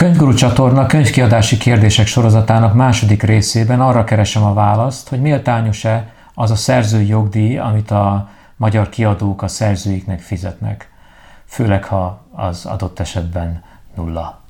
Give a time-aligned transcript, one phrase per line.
[0.00, 6.54] Könyvguru csatorna könyvkiadási kérdések sorozatának második részében arra keresem a választ, hogy méltányos-e az a
[6.54, 10.90] szerzői jogdíj, amit a magyar kiadók a szerzőiknek fizetnek,
[11.46, 13.62] főleg ha az adott esetben
[13.96, 14.40] nulla.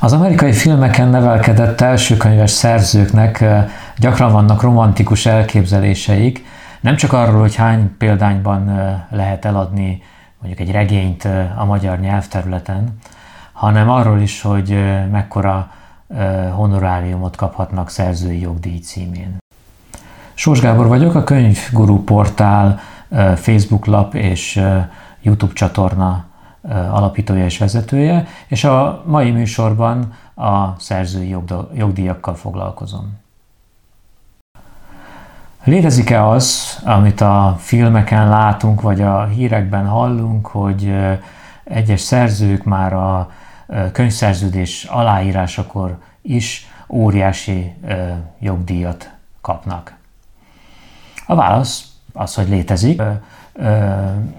[0.00, 6.44] Az amerikai filmeken nevelkedett elsőkönyves szerzőknek eh, gyakran vannak romantikus elképzeléseik,
[6.82, 10.02] nem csak arról, hogy hány példányban eh, lehet eladni
[10.42, 12.98] mondjuk egy regényt a magyar nyelvterületen,
[13.52, 14.78] hanem arról is, hogy
[15.10, 15.70] mekkora
[16.50, 19.36] honoráriumot kaphatnak szerzői jogdíj címén.
[20.34, 22.80] Sós Gábor vagyok, a Könyvguru portál,
[23.36, 24.60] Facebook lap és
[25.20, 26.24] YouTube csatorna
[26.90, 31.36] alapítója és vezetője, és a mai műsorban a szerzői
[31.74, 33.21] jogdíjakkal foglalkozom.
[35.64, 40.94] Létezik-e az, amit a filmeken látunk, vagy a hírekben hallunk, hogy
[41.64, 43.30] egyes szerzők már a
[43.92, 47.74] könyvszerződés aláírásakor is óriási
[48.38, 49.94] jogdíjat kapnak?
[51.26, 53.02] A válasz az, hogy létezik.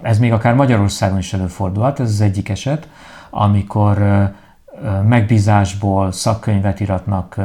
[0.02, 2.88] Ez még akár Magyarországon is előfordulhat, ez az egyik eset,
[3.30, 4.30] amikor
[5.08, 7.36] megbízásból szakkönyvet iratnak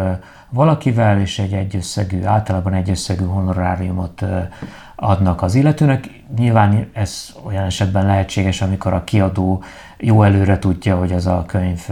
[0.49, 4.25] valakivel, és egy egyösszegű, általában egyösszegű honoráriumot
[4.97, 6.23] adnak az illetőnek.
[6.37, 9.63] Nyilván ez olyan esetben lehetséges, amikor a kiadó
[9.99, 11.87] jó előre tudja, hogy az a könyv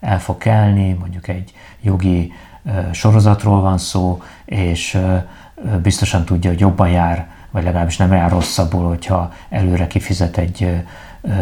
[0.00, 2.32] el fog kelni, mondjuk egy jogi
[2.92, 4.98] sorozatról van szó, és
[5.82, 10.84] biztosan tudja, hogy jobban jár vagy legalábbis nem jár rosszabbul, hogyha előre kifizet egy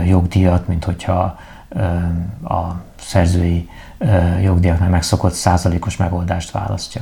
[0.06, 1.39] jogdíjat, mint hogyha
[2.45, 3.69] a szerzői
[4.42, 7.00] jogdíjaknál megszokott százalékos megoldást választja.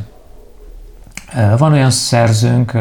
[1.59, 2.79] Van olyan szerzőnk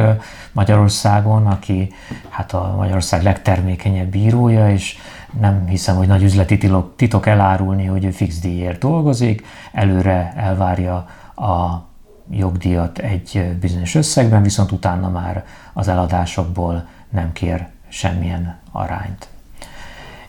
[0.51, 1.93] Magyarországon, aki
[2.29, 4.97] hát a Magyarország legtermékenyebb bírója, és
[5.39, 6.57] nem hiszem, hogy nagy üzleti
[6.95, 10.95] titok elárulni, hogy ő fix díjért dolgozik, előre elvárja
[11.35, 11.85] a
[12.29, 19.27] jogdíjat egy bizonyos összegben, viszont utána már az eladásokból nem kér semmilyen arányt.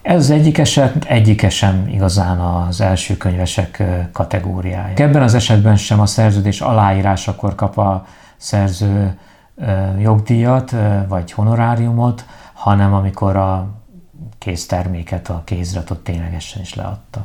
[0.04, 3.82] Ez az egyik eset, egyike sem igazán az első könyvesek
[4.12, 4.94] kategóriája.
[4.97, 8.06] Ebben az esetben sem a szerződés aláírásakor kap a
[8.37, 9.19] szerző
[9.98, 10.75] jogdíjat
[11.09, 13.69] vagy honoráriumot, hanem amikor a
[14.38, 17.25] készterméket, a kéziratot ténylegesen is leadta.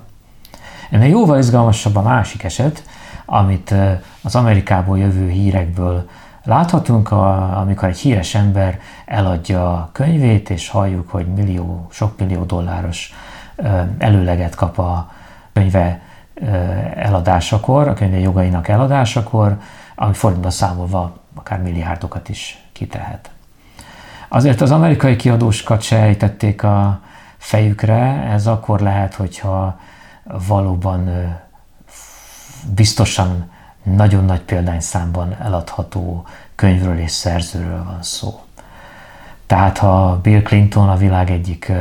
[0.90, 2.84] Ennél jóval izgalmasabb a másik eset,
[3.26, 3.74] amit
[4.22, 6.10] az Amerikából jövő hírekből
[6.50, 13.14] láthatunk, amikor egy híres ember eladja a könyvét, és halljuk, hogy millió, sok millió dolláros
[13.98, 15.12] előleget kap a
[15.54, 16.02] könyve
[16.96, 19.58] eladásakor, a könyve jogainak eladásakor,
[19.96, 23.30] ami forintba számolva akár milliárdokat is kitehet.
[24.28, 27.02] Azért az amerikai kiadóskat se ejtették a
[27.38, 29.80] fejükre, ez akkor lehet, hogyha
[30.48, 31.10] valóban
[32.76, 33.52] biztosan
[33.96, 38.40] nagyon nagy példányszámban eladható könyvről és szerzőről van szó.
[39.46, 41.72] Tehát ha Bill Clinton a világ egyik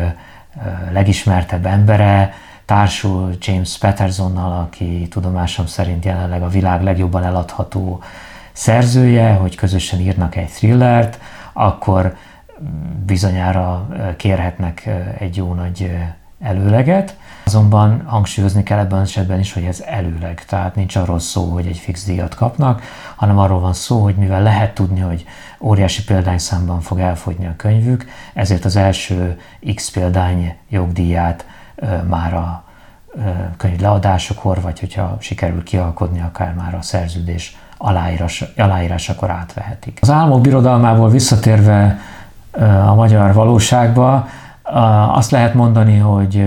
[0.92, 2.32] legismertebb embere,
[2.64, 8.02] társul James Pattersonnal, aki tudomásom szerint jelenleg a világ legjobban eladható
[8.52, 11.18] szerzője, hogy közösen írnak egy thrillert,
[11.52, 12.16] akkor
[13.04, 14.88] bizonyára kérhetnek
[15.18, 15.96] egy jó nagy
[16.40, 17.16] előleget.
[17.48, 21.66] Azonban hangsúlyozni kell ebben az esetben is, hogy ez előleg, tehát nincs arról szó, hogy
[21.66, 22.82] egy fix díjat kapnak,
[23.16, 25.24] hanem arról van szó, hogy mivel lehet tudni, hogy
[25.60, 28.04] óriási példányszámban fog elfogyni a könyvük,
[28.34, 29.40] ezért az első
[29.74, 31.46] X példány jogdíját
[32.08, 32.64] már a
[33.56, 39.98] könyv leadásokor, vagy hogyha sikerül kialkodni, akár már a szerződés aláírás, aláírásakor átvehetik.
[40.02, 41.98] Az álmok birodalmából visszatérve
[42.86, 44.28] a magyar valóságba,
[45.12, 46.46] azt lehet mondani, hogy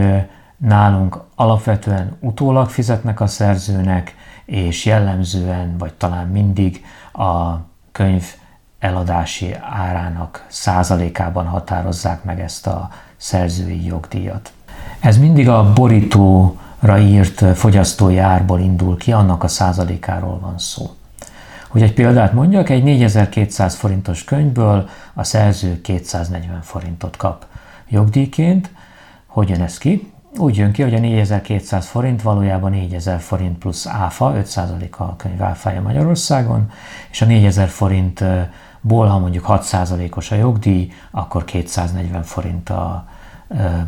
[0.62, 7.56] nálunk alapvetően utólag fizetnek a szerzőnek, és jellemzően, vagy talán mindig a
[7.92, 8.26] könyv
[8.80, 14.52] eladási árának százalékában határozzák meg ezt a szerzői jogdíjat.
[15.00, 20.90] Ez mindig a borítóra írt fogyasztói árból indul ki, annak a százalékáról van szó.
[21.68, 27.46] Hogy egy példát mondjak, egy 4200 forintos könyvből a szerző 240 forintot kap
[27.90, 28.72] jogdíjként.
[29.26, 30.12] Hogy jön ez ki?
[30.38, 35.44] Úgy jön ki, hogy a 4200 forint valójában 4000 forint plusz áfa, 5% a könyv
[35.44, 36.72] áfája Magyarországon,
[37.10, 43.08] és a 4000 forintból, ha mondjuk 6%-os a jogdíj, akkor 240 forint a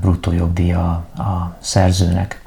[0.01, 2.42] bruttó jogdíj a, a szerzőnek.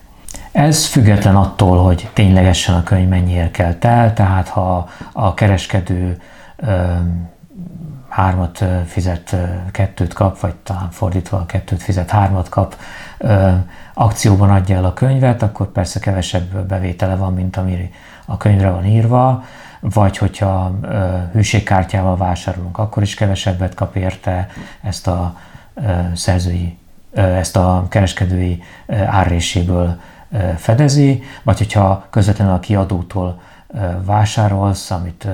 [0.53, 6.21] Ez független attól, hogy ténylegesen a könyv mennyiért kell el, tehát ha a kereskedő
[8.09, 9.37] hármat fizet,
[9.71, 12.77] kettőt kap, vagy talán fordítva kettőt fizet, hármat kap,
[13.95, 17.91] akcióban adja el a könyvet, akkor persze kevesebb bevétele van, mint ami
[18.25, 19.45] a könyvre van írva,
[19.81, 20.79] vagy hogyha
[21.33, 24.49] hűségkártyával vásárolunk, akkor is kevesebbet kap érte
[24.83, 25.37] ezt a
[26.15, 26.79] szerzői,
[27.15, 28.63] ezt a kereskedői
[29.07, 30.01] árréséből
[30.57, 33.41] fedezi, vagy hogyha közvetlenül a kiadótól
[34.05, 35.29] vásárolsz, amit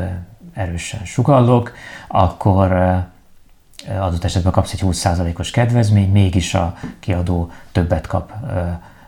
[0.55, 1.73] erősen sugallok,
[2.09, 2.97] akkor
[4.01, 8.33] adott esetben kapsz egy 20%-os kedvezmény, mégis a kiadó többet kap,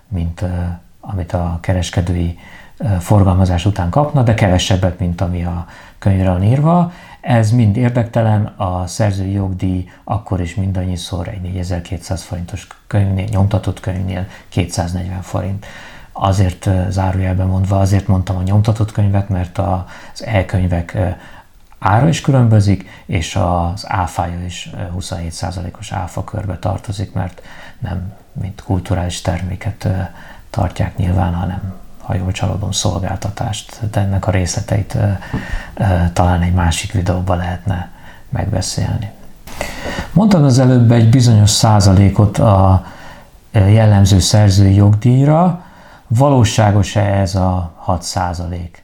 [0.09, 0.45] mint
[1.01, 2.39] amit a kereskedői
[3.01, 5.67] forgalmazás után kapna, de kevesebbet, mint ami a
[5.99, 6.93] könyvre van írva.
[7.21, 14.27] Ez mind érdektelen, a szerzői jogdíj akkor is mindannyiszor egy 4200 forintos könyvnél, nyomtatott könyvnél
[14.49, 15.67] 240 forint.
[16.13, 20.99] Azért zárójelben mondva, azért mondtam a nyomtatott könyvet, mert az e-könyvek
[21.85, 27.43] ára is különbözik, és az áfája is 27%-os áfa körbe tartozik, mert
[27.79, 29.89] nem mint kulturális terméket
[30.51, 33.91] tartják nyilván, hanem ha jól csalódom, szolgáltatást.
[33.91, 34.97] De ennek a részleteit
[36.13, 37.91] talán egy másik videóban lehetne
[38.29, 39.11] megbeszélni.
[40.13, 42.87] Mondtam az előbb egy bizonyos százalékot a
[43.53, 45.65] jellemző szerzői jogdíjra,
[46.07, 48.84] valóságos-e ez a 6 százalék?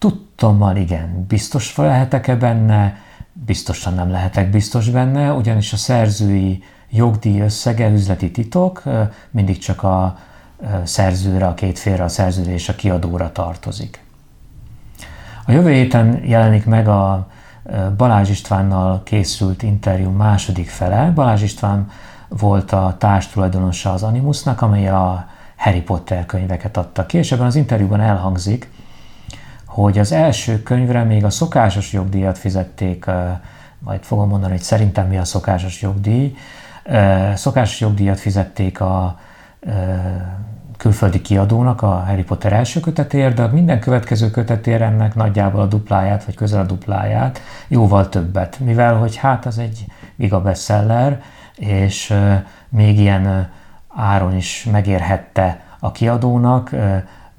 [0.00, 2.96] Tudtommal igen, biztos lehetek-e benne,
[3.32, 8.82] biztosan nem lehetek biztos benne, ugyanis a szerzői jogdíj összege üzleti titok,
[9.30, 10.18] mindig csak a
[10.84, 14.04] szerzőre, a két félre, a szerzőre és a kiadóra tartozik.
[15.46, 17.28] A jövő héten jelenik meg a
[17.96, 21.10] Balázs Istvánnal készült interjú második fele.
[21.14, 21.90] Balázs István
[22.28, 27.56] volt a társtulajdonosa az Animusnak, amely a Harry Potter könyveket adta ki, és ebben az
[27.56, 28.70] interjúban elhangzik,
[29.70, 33.04] hogy az első könyvre még a szokásos jogdíjat fizették,
[33.78, 36.36] majd fogom mondani, hogy szerintem mi a szokásos jogdíj.
[37.34, 39.18] Szokásos jogdíjat fizették a
[40.76, 46.24] külföldi kiadónak a Harry Potter első kötetéért, de minden következő kötetér ennek nagyjából a dupláját,
[46.24, 49.84] vagy közel a dupláját, jóval többet, mivel hogy hát az egy
[50.16, 51.22] giga bestseller,
[51.56, 52.14] és
[52.68, 53.50] még ilyen
[53.88, 56.70] áron is megérhette a kiadónak,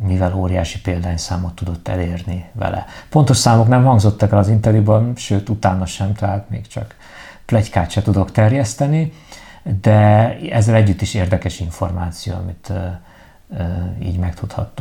[0.01, 2.85] mivel óriási példányszámot tudott elérni vele.
[3.09, 6.95] Pontos számok nem hangzottak el az interjúban, sőt utána sem, tehát még csak
[7.45, 9.13] plegykát se tudok terjeszteni,
[9.81, 12.73] de ezzel együtt is érdekes információ, amit
[14.01, 14.79] így megtudhattuk.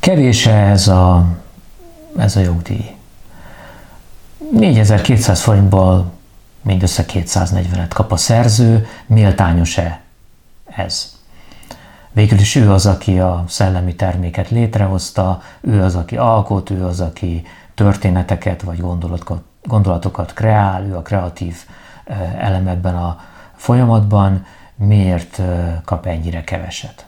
[0.00, 1.26] Kevés ez a,
[2.16, 2.96] ez a jogdíj.
[4.52, 6.17] 4200 forintból
[6.68, 10.00] mindössze 240-et kap a szerző, méltányos-e
[10.76, 11.16] ez?
[12.12, 17.00] Végül is ő az, aki a szellemi terméket létrehozta, ő az, aki alkot, ő az,
[17.00, 21.56] aki történeteket vagy gondolatokat, gondolatokat kreál, ő a kreatív
[22.38, 23.20] elem ebben a
[23.56, 25.40] folyamatban, miért
[25.84, 27.06] kap ennyire keveset?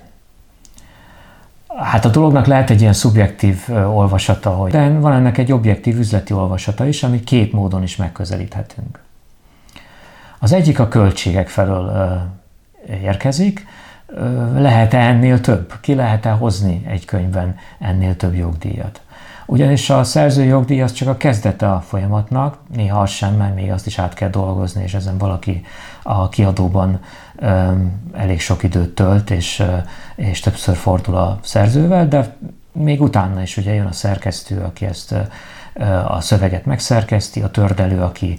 [1.76, 6.32] Hát a dolognak lehet egy ilyen szubjektív olvasata, hogy de van ennek egy objektív üzleti
[6.32, 9.08] olvasata is, ami két módon is megközelíthetünk.
[10.42, 11.92] Az egyik a költségek felől
[13.02, 13.66] érkezik,
[14.54, 15.74] lehet-e ennél több?
[15.80, 19.00] Ki lehet-e hozni egy könyvben ennél több jogdíjat?
[19.46, 23.70] Ugyanis a szerzői jogdíj az csak a kezdete a folyamatnak, néha az sem, mert még
[23.70, 25.64] azt is át kell dolgozni, és ezen valaki
[26.02, 27.00] a kiadóban
[28.12, 29.62] elég sok időt tölt, és,
[30.14, 32.36] és többször fordul a szerzővel, de
[32.72, 35.14] még utána is ugye jön a szerkesztő, aki ezt
[36.06, 38.38] a szöveget megszerkeszti, a tördelő, aki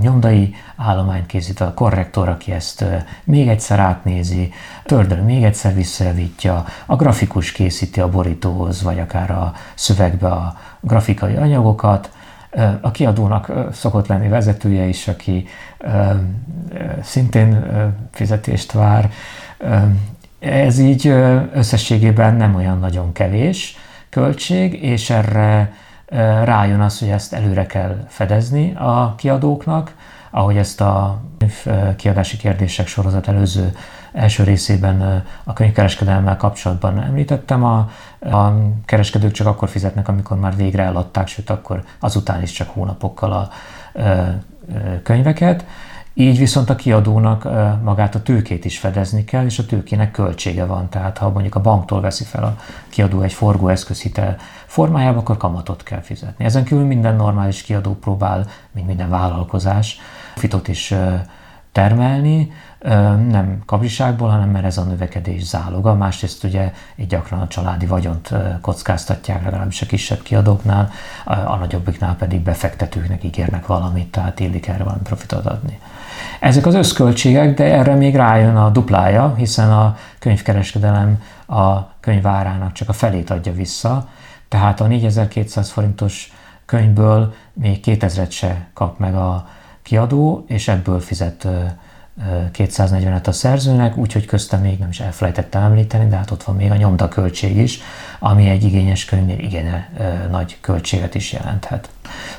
[0.00, 2.84] nyomdai állományt készít, a korrektor, aki ezt
[3.24, 9.30] még egyszer átnézi, a tördelő még egyszer visszajavítja, a grafikus készíti a borítóhoz, vagy akár
[9.30, 12.10] a szövegbe a grafikai anyagokat,
[12.80, 15.46] a kiadónak szokott lenni vezetője is, aki
[17.02, 17.66] szintén
[18.10, 19.10] fizetést vár.
[20.38, 21.06] Ez így
[21.54, 23.76] összességében nem olyan nagyon kevés
[24.08, 25.72] költség, és erre
[26.44, 29.94] rájön az, hogy ezt előre kell fedezni a kiadóknak,
[30.30, 31.20] ahogy ezt a
[31.96, 33.72] kiadási kérdések sorozat előző
[34.12, 37.90] első részében a könyvkereskedelemmel kapcsolatban említettem, a,
[38.20, 38.52] a
[38.84, 43.48] kereskedők csak akkor fizetnek, amikor már végre eladták, sőt akkor azután is csak hónapokkal a
[45.02, 45.64] könyveket.
[46.20, 47.44] Így viszont a kiadónak
[47.82, 50.88] magát a tőkét is fedezni kell, és a tőkének költsége van.
[50.88, 52.56] Tehát ha mondjuk a banktól veszi fel a
[52.88, 54.36] kiadó egy forgóeszközhitel
[54.66, 56.44] formájában, akkor kamatot kell fizetni.
[56.44, 59.98] Ezen kívül minden normális kiadó próbál, mint minden vállalkozás,
[60.34, 60.94] fitot is
[61.72, 62.52] termelni,
[63.28, 65.94] nem kapzsiságból, hanem mert ez a növekedés záloga.
[65.94, 70.90] Másrészt ugye így gyakran a családi vagyont kockáztatják, legalábbis a kisebb kiadóknál,
[71.24, 75.78] a nagyobbiknál pedig befektetőknek ígérnek valamit, tehát illik erre valami profitot adni.
[76.40, 82.88] Ezek az összköltségek, de erre még rájön a duplája, hiszen a könyvkereskedelem a könyvárának csak
[82.88, 84.08] a felét adja vissza,
[84.48, 86.32] tehát a 4200 forintos
[86.64, 89.48] könyvből még 2000-et se kap meg a
[89.82, 91.46] kiadó, és ebből fizet
[92.52, 96.70] 240-et a szerzőnek, úgyhogy köztem még nem is elfelejtettem említeni, de hát ott van még
[96.70, 97.80] a nyomdaköltség is,
[98.18, 99.84] ami egy igényes könyvnél igen
[100.30, 101.88] nagy költséget is jelenthet.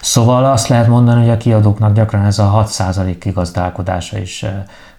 [0.02, 4.46] Szóval azt lehet mondani, hogy a kiadóknak gyakran ez a 6% kigazdálkodása is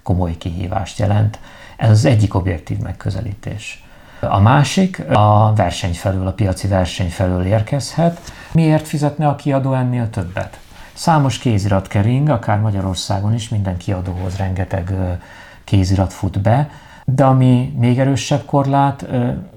[0.03, 1.39] komoly kihívást jelent.
[1.77, 3.85] Ez az egyik objektív megközelítés.
[4.21, 8.21] A másik a verseny felől, a piaci verseny felől érkezhet.
[8.53, 10.59] Miért fizetne a kiadó ennél többet?
[10.95, 14.93] Számos kézirat kering, akár Magyarországon is, minden kiadóhoz rengeteg
[15.65, 16.71] kézirat fut be,
[17.05, 19.07] de ami még erősebb korlát,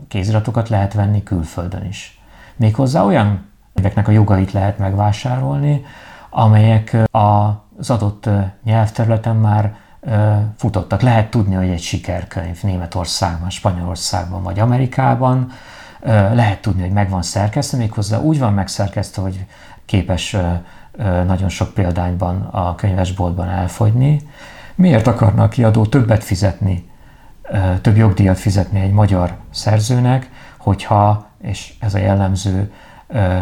[0.08, 2.22] kéziratokat lehet venni külföldön is.
[2.56, 5.86] Méghozzá olyan könyveknek a jogait lehet megvásárolni,
[6.30, 8.30] amelyek az adott
[8.64, 9.76] nyelvterületen már
[10.58, 11.02] futottak.
[11.02, 15.52] Lehet tudni, hogy egy sikerkönyv Németországban, Spanyolországban vagy Amerikában,
[16.34, 19.46] lehet tudni, hogy meg van szerkesztve, méghozzá úgy van megszerkesztve, hogy
[19.86, 20.36] képes
[21.26, 24.22] nagyon sok példányban a könyvesboltban elfogyni.
[24.76, 26.90] Miért akarna a kiadó többet fizetni,
[27.82, 32.72] több jogdíjat fizetni egy magyar szerzőnek, hogyha, és ez a jellemző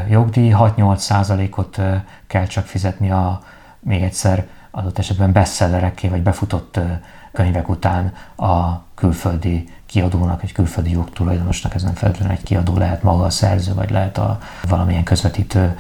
[0.10, 1.82] jogdíj, 6-8 százalékot
[2.28, 3.42] kell csak fizetni a,
[3.80, 6.80] még egyszer adott esetben bestsellerekké vagy befutott
[7.32, 13.24] könyvek után a külföldi kiadónak, egy külföldi jogtulajdonosnak, ez nem feltétlenül egy kiadó, lehet maga
[13.24, 15.78] a szerző, vagy lehet a valamilyen közvetítő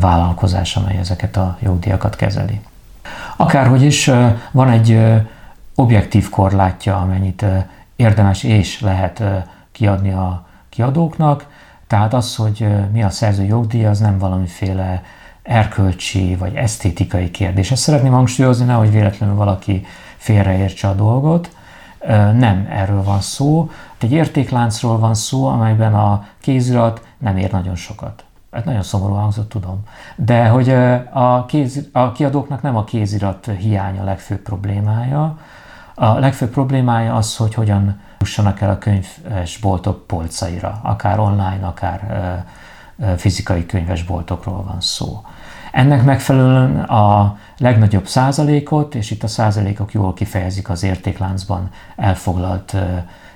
[0.00, 2.60] vállalkozás, amely ezeket a jogdíjakat kezeli.
[3.36, 4.10] Akárhogy is
[4.50, 5.00] van egy
[5.74, 7.44] objektív korlátja, amennyit
[7.96, 9.22] érdemes és lehet
[9.72, 11.46] kiadni a kiadóknak,
[11.86, 15.02] tehát az, hogy mi a szerző jogdíj, az nem valamiféle
[15.50, 17.70] erkölcsi vagy esztétikai kérdés.
[17.70, 19.84] Ezt szeretném hangsúlyozni, nehogy véletlenül valaki
[20.16, 21.56] félreértse a dolgot.
[22.34, 23.70] Nem erről van szó.
[23.98, 28.24] Egy értékláncról van szó, amelyben a kézirat nem ér nagyon sokat.
[28.50, 29.82] Ez nagyon szomorú hangzott, tudom.
[30.16, 30.70] De hogy
[31.12, 35.38] a, kéz, a kiadóknak nem a kézirat hiánya a legfőbb problémája.
[35.94, 42.44] A legfőbb problémája az, hogy hogyan jussanak el a könyvesboltok polcaira, akár online, akár
[43.16, 45.22] fizikai könyvesboltokról van szó.
[45.72, 52.76] Ennek megfelelően a legnagyobb százalékot, és itt a százalékok jól kifejezik az értékláncban elfoglalt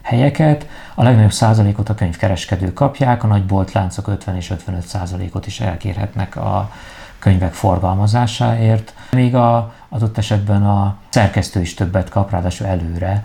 [0.03, 5.61] helyeket, a legnagyobb százalékot a könyvkereskedők kapják, a nagy boltláncok 50 és 55 százalékot is
[5.61, 6.71] elkérhetnek a
[7.19, 8.95] könyvek forgalmazásáért.
[9.11, 13.25] Még a adott esetben a szerkesztő is többet kap, ráadásul előre,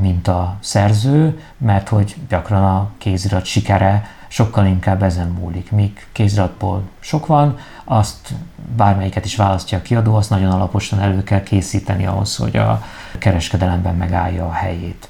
[0.00, 5.70] mint a szerző, mert hogy gyakran a kézirat sikere sokkal inkább ezen múlik.
[5.70, 8.28] Míg kéziratból sok van, azt
[8.76, 12.84] bármelyiket is választja a kiadó, azt nagyon alaposan elő kell készíteni ahhoz, hogy a
[13.18, 15.08] kereskedelemben megállja a helyét.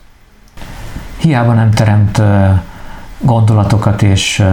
[1.18, 2.22] Hiába nem teremt
[3.18, 4.44] gondolatokat és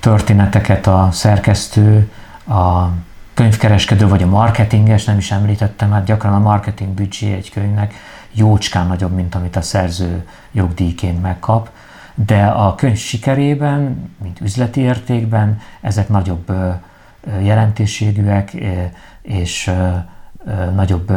[0.00, 2.10] történeteket a szerkesztő,
[2.48, 2.86] a
[3.34, 7.94] könyvkereskedő vagy a marketinges, nem is említettem, hát gyakran a marketing büdzsé egy könyvnek
[8.32, 11.70] jócskán nagyobb, mint amit a szerző jogdíjként megkap,
[12.14, 16.52] de a könyv sikerében, mint üzleti értékben ezek nagyobb
[17.42, 18.56] jelentőségűek
[19.22, 19.72] és
[20.74, 21.12] nagyobb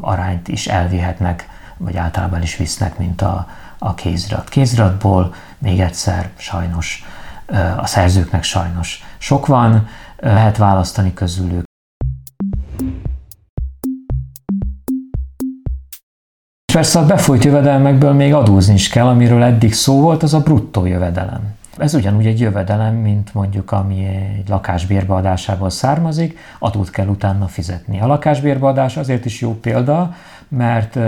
[0.00, 4.48] arányt is elvihetnek, vagy általában is visznek, mint a, a kézirat.
[4.48, 7.04] Kéziratból még egyszer sajnos
[7.76, 9.88] a szerzőknek sajnos sok van,
[10.20, 11.64] lehet választani közülük.
[16.72, 20.86] Persze a befolyt jövedelmekből még adózni is kell, amiről eddig szó volt, az a bruttó
[20.86, 21.54] jövedelem.
[21.76, 24.06] Ez ugyanúgy egy jövedelem, mint mondjuk ami
[24.38, 28.00] egy lakásbérbeadásából származik, adót kell utána fizetni.
[28.00, 30.14] A lakásbérbeadás azért is jó példa,
[30.48, 30.98] mert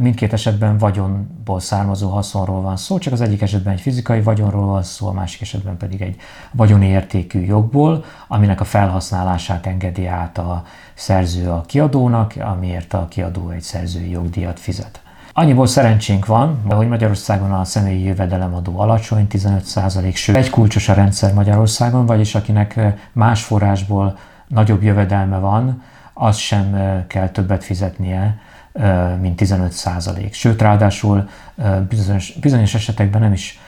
[0.00, 4.82] mindkét esetben vagyonból származó haszonról van szó, csak az egyik esetben egy fizikai vagyonról van
[4.82, 6.16] szó, a másik esetben pedig egy
[6.52, 10.62] vagyoni értékű jogból, aminek a felhasználását engedi át a
[10.94, 15.00] szerző a kiadónak, amiért a kiadó egy szerzői jogdíjat fizet.
[15.32, 21.34] Annyiból szerencsénk van, hogy Magyarországon a személyi jövedelemadó alacsony, 15%, sőt egy kulcsos a rendszer
[21.34, 22.80] Magyarországon, vagyis akinek
[23.12, 25.82] más forrásból nagyobb jövedelme van,
[26.12, 28.38] az sem kell többet fizetnie,
[29.20, 30.34] mint 15 százalék.
[30.34, 31.28] Sőt, ráadásul
[31.88, 33.58] bizonyos, bizonyos esetekben nem is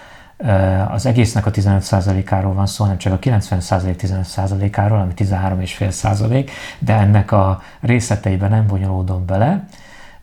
[0.88, 7.32] az egésznek a 15%-áról van szó, nem csak a 90% 15%-áról, ami 13,5%, de ennek
[7.32, 9.64] a részleteiben nem bonyolódom bele.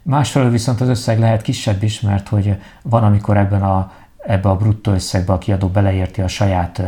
[0.02, 3.92] Másfelől viszont az összeg lehet kisebb is, mert hogy van, amikor ebben a,
[4.26, 6.82] ebbe a bruttó összegbe a kiadó beleérti a saját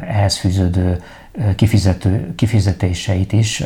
[0.00, 1.02] ehhez fűződő
[1.56, 3.62] kifizető, kifizetéseit is,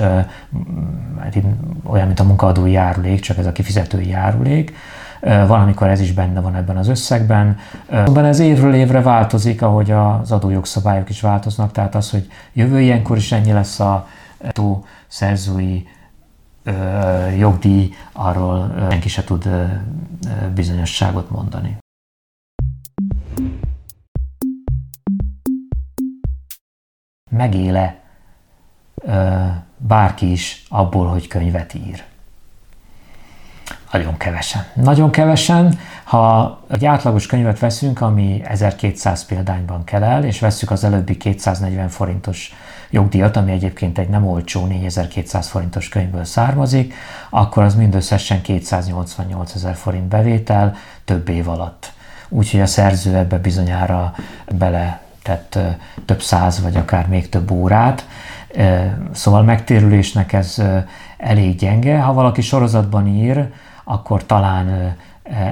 [1.20, 1.36] hát
[1.84, 4.74] olyan, mint a munkaadói járulék, csak ez a kifizetői járulék,
[5.20, 7.56] valamikor ez is benne van ebben az összegben.
[7.90, 13.16] Szóval ez évről évre változik, ahogy az adójogszabályok is változnak, tehát az, hogy jövő ilyenkor
[13.16, 14.08] is ennyi lesz a
[14.52, 15.88] tó szerzői
[17.38, 19.48] jogdíj, arról senki se tud
[20.54, 21.76] bizonyosságot mondani.
[27.36, 27.96] Megéle
[29.76, 32.04] bárki is abból, hogy könyvet ír.
[33.92, 34.64] Nagyon kevesen.
[34.74, 35.78] Nagyon kevesen.
[36.04, 41.88] Ha egy átlagos könyvet veszünk, ami 1200 példányban kell el, és veszük az előbbi 240
[41.88, 42.54] forintos
[42.90, 46.94] jogdíjat, ami egyébként egy nem olcsó 4200 forintos könyvből származik,
[47.30, 51.92] akkor az mindösszesen 288 ezer forint bevétel több év alatt.
[52.28, 54.14] Úgyhogy a szerző ebbe bizonyára
[54.58, 55.58] bele tett
[56.04, 58.06] több száz vagy akár még több órát.
[59.12, 60.62] Szóval megtérülésnek ez
[61.16, 62.00] elég gyenge.
[62.00, 63.52] Ha valaki sorozatban ír,
[63.84, 64.96] akkor talán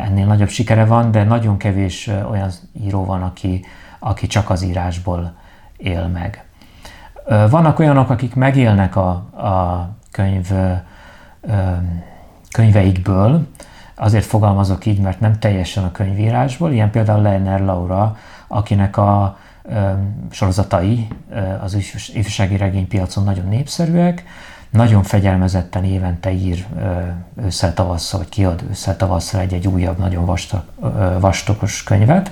[0.05, 2.51] ennél nagyobb sikere van, de nagyon kevés olyan
[2.83, 3.65] író van, aki,
[3.99, 5.35] aki csak az írásból
[5.77, 6.45] él meg.
[7.51, 9.09] Vannak olyanok, akik megélnek a,
[9.47, 10.53] a könyv
[12.53, 13.47] könyveikből,
[13.95, 19.39] azért fogalmazok így, mert nem teljesen a könyvírásból, ilyen például Leiner Laura, akinek a
[20.31, 21.09] sorozatai
[21.63, 21.75] az
[22.15, 24.25] ifjúsági regénypiacon nagyon népszerűek,
[24.71, 26.67] nagyon fegyelmezetten évente ír
[27.45, 30.65] ősszel tavasszal, vagy kiad ősszel tavasszal egy-egy újabb, nagyon vastag,
[31.21, 32.31] vastokos könyvet.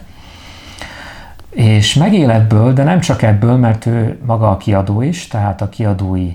[1.51, 5.69] És megél ebből, de nem csak ebből, mert ő maga a kiadó is, tehát a
[5.69, 6.33] kiadói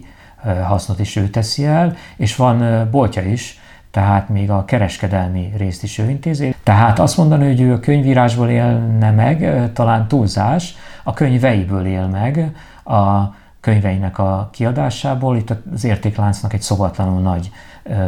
[0.64, 3.60] hasznot is ő teszi el, és van boltja is,
[3.96, 6.56] tehát még a kereskedelmi részt is ő intézi.
[6.64, 12.56] Tehát azt mondani, hogy ő a könyvírásból élne meg, talán túlzás, a könyveiből él meg,
[12.84, 17.52] a könyveinek a kiadásából, itt az értékláncnak egy szobatlanul nagy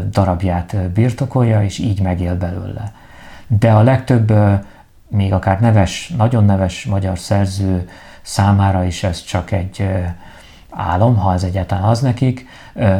[0.09, 2.91] darabját birtokolja, és így megél belőle.
[3.47, 4.33] De a legtöbb,
[5.07, 7.89] még akár neves, nagyon neves magyar szerző
[8.21, 9.89] számára is ez csak egy
[10.69, 12.47] álom, ha ez egyáltalán az nekik,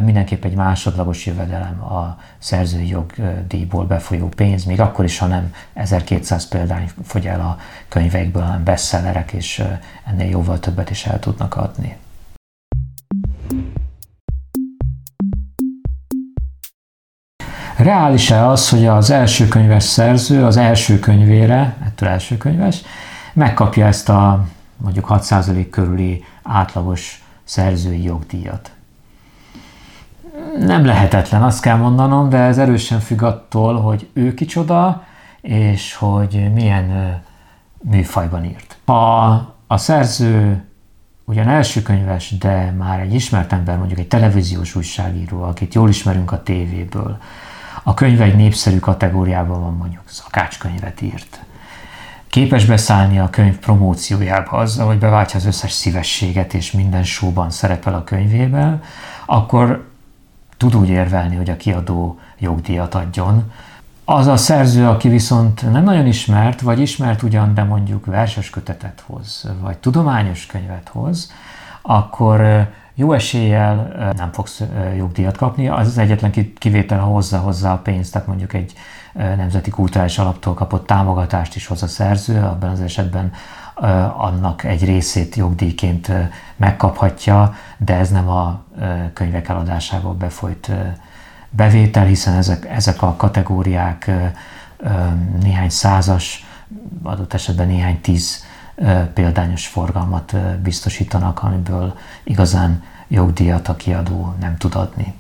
[0.04, 6.48] mindenképp egy másodlagos jövedelem a szerzői jogdíjból befolyó pénz, még akkor is, ha nem 1200
[6.48, 9.64] példány fogy el a könyveikből, hanem bestsellerek, és
[10.06, 11.98] ennél jóval többet is el tudnak adni.
[17.78, 22.82] Reális-e az, hogy az első könyves szerző az első könyvére, ettől első könyves,
[23.34, 24.46] megkapja ezt a
[24.78, 28.77] mondjuk 6% körüli átlagos szerzői jogdíjat?
[30.60, 35.04] Nem lehetetlen, azt kell mondanom, de ez erősen függ attól, hogy ő kicsoda,
[35.42, 37.20] és hogy milyen
[37.82, 38.78] műfajban írt.
[38.86, 40.64] Ha a szerző
[41.26, 46.32] ugyan első könyves, de már egy ismert ember, mondjuk egy televíziós újságíró, akit jól ismerünk
[46.32, 47.18] a tévéből,
[47.84, 51.40] a könyve egy népszerű kategóriában van, mondjuk szakácskönyvet írt.
[52.28, 57.94] Képes beszállni a könyv promóciójába azzal, hogy beváltja az összes szívességet, és minden showban szerepel
[57.94, 58.82] a könyvében,
[59.26, 59.88] akkor
[60.58, 63.52] tud úgy érvelni, hogy a kiadó jogdíjat adjon.
[64.06, 69.04] Az a szerző, aki viszont nem nagyon ismert, vagy ismert ugyan, de mondjuk verses kötetet
[69.06, 71.32] hoz, vagy tudományos könyvet hoz,
[71.82, 74.62] akkor jó eséllyel nem fogsz
[74.98, 75.68] jogdíjat kapni.
[75.68, 78.74] Az az egyetlen kivétel, ha hozza hozzá a pénzt, tehát mondjuk egy
[79.14, 83.32] nemzeti kulturális alaptól kapott támogatást is hoz a szerző, abban az esetben
[84.18, 86.12] annak egy részét jogdíjként
[86.56, 88.64] megkaphatja, de ez nem a
[89.14, 90.72] könyvek eladásából befolyt
[91.50, 94.12] bevétel, hiszen ezek, ezek a kategóriák
[95.42, 96.46] néhány százas,
[97.04, 98.46] adott esetben néhány tíz
[99.14, 105.14] példányos forgalmat biztosítanak, amiből igazán jogdíjat a kiadó nem tud adni.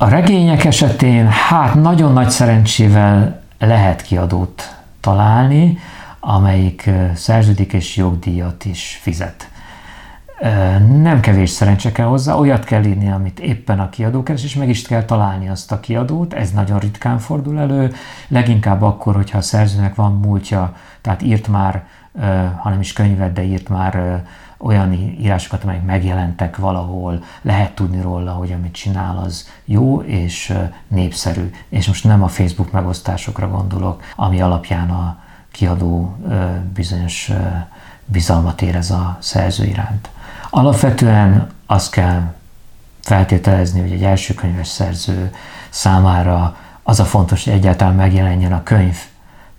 [0.00, 5.78] A regények esetén hát nagyon nagy szerencsével lehet kiadót találni,
[6.26, 9.48] amelyik szerződik és jogdíjat is fizet.
[10.88, 14.68] Nem kevés szerencse kell hozzá, olyat kell írni, amit éppen a kiadó keres, és meg
[14.68, 17.92] is kell találni azt a kiadót, ez nagyon ritkán fordul elő,
[18.28, 21.86] leginkább akkor, hogyha a szerzőnek van múltja, tehát írt már,
[22.56, 24.24] hanem is könyvet, de írt már
[24.58, 30.54] olyan írásokat, amelyek megjelentek valahol, lehet tudni róla, hogy amit csinál az jó és
[30.88, 31.50] népszerű.
[31.68, 35.22] És most nem a Facebook megosztásokra gondolok, ami alapján a
[35.54, 36.16] kiadó
[36.74, 37.30] bizonyos
[38.04, 40.08] bizalmat érez a szerző iránt.
[40.50, 42.32] Alapvetően azt kell
[43.00, 45.32] feltételezni, hogy egy első könyves szerző
[45.70, 48.96] számára az a fontos, hogy egyáltalán megjelenjen a könyv,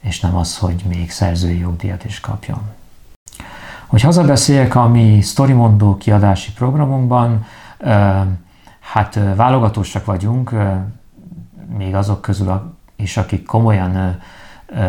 [0.01, 2.61] és nem az, hogy még szerzői jogdíjat is kapjon.
[3.85, 7.45] Hogy hazabeszéljek a mi Storymondó kiadási programunkban,
[8.79, 10.53] hát válogatósak vagyunk,
[11.77, 14.19] még azok közül is, akik komolyan,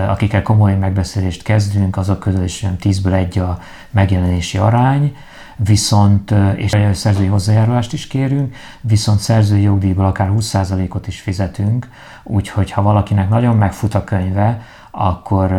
[0.08, 3.58] akikkel komoly megbeszélést kezdünk, azok közül is olyan 10-ből egy a
[3.90, 5.16] megjelenési arány,
[5.56, 11.88] viszont, és szerzői hozzájárulást is kérünk, viszont szerzői jogdíjból akár 20%-ot is fizetünk,
[12.22, 15.52] úgyhogy ha valakinek nagyon megfut a könyve, akkor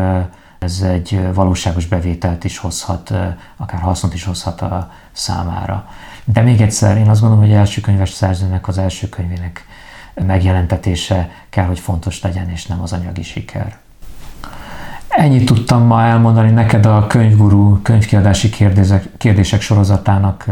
[0.59, 3.13] ez egy valóságos bevételt is hozhat,
[3.57, 5.87] akár hasznot is hozhat a számára.
[6.23, 9.65] De még egyszer, én azt gondolom, hogy első könyves szerzőnek az első könyvének
[10.13, 13.77] megjelentetése kell, hogy fontos legyen, és nem az anyagi siker.
[15.17, 20.45] Ennyit tudtam ma elmondani neked a könyvgurú könyvkiadási kérdések, kérdések sorozatának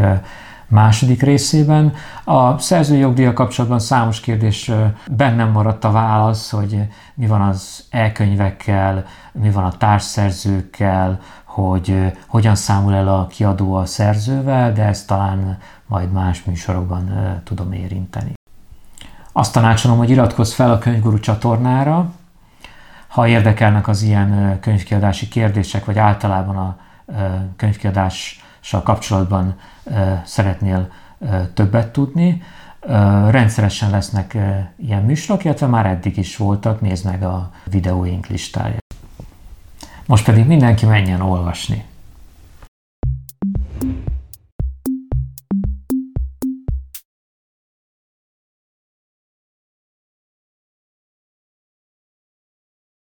[0.68, 1.92] második részében.
[2.24, 4.70] A szerzői jogdíjak kapcsolatban számos kérdés
[5.10, 6.78] bennem maradt a válasz, hogy
[7.14, 13.84] mi van az e-könyvekkel, mi van a társszerzőkkel, hogy hogyan számol el a kiadó a
[13.84, 17.10] szerzővel, de ezt talán majd más műsorokban
[17.44, 18.32] tudom érinteni.
[19.32, 22.10] Azt tanácsolom, hogy iratkozz fel a Könyvguru csatornára,
[23.16, 26.76] ha érdekelnek az ilyen könyvkiadási kérdések, vagy általában a
[27.56, 29.58] könyvkiadással kapcsolatban
[30.24, 30.92] szeretnél
[31.54, 32.42] többet tudni,
[33.28, 34.36] rendszeresen lesznek
[34.76, 38.84] ilyen műsorok, illetve már eddig is voltak, nézd meg a videóink listáját.
[40.06, 41.84] Most pedig mindenki menjen olvasni.